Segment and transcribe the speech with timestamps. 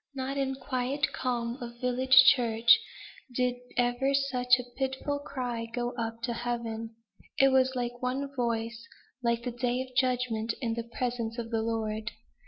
[0.15, 2.79] Not in quiet calm of village church
[3.35, 6.95] did ever such a pitiful cry go up to heaven;
[7.37, 8.83] it was like one voice
[9.21, 12.09] like the day of judgment in the presence of the Lord.